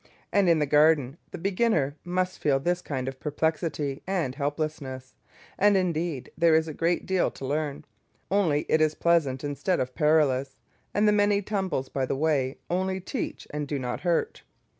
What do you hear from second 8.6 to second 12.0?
it is pleasant instead of perilous, and the many tumbles